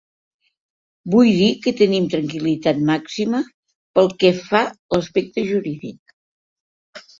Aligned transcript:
Vull 1.15 1.29
dir 1.39 1.49
que 1.65 1.73
tenim 1.81 2.07
tranquil·litat 2.13 2.81
màxima 2.89 3.43
pel 3.99 4.11
que 4.25 4.33
fa 4.49 4.65
a 4.71 4.99
l’aspecte 4.99 5.47
jurídic. 5.53 6.19